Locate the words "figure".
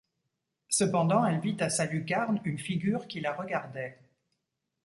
2.57-3.07